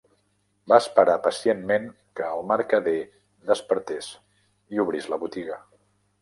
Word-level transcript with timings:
Va 0.71 0.77
esperar 0.83 1.17
pacientment 1.27 1.85
que 2.19 2.25
el 2.37 2.41
mercader 2.53 2.95
despertés 3.51 4.09
i 4.77 4.83
obrís 4.87 5.11
la 5.15 5.21
botiga. 5.27 5.61